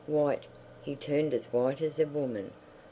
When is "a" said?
1.99-2.07